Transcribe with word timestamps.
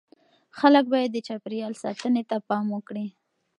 خلک 0.57 0.85
باید 0.93 1.09
د 1.13 1.17
چاپیریال 1.27 1.73
ساتنې 1.83 2.23
ته 2.29 2.35
پام 2.47 2.65
وکړي. 2.71 3.07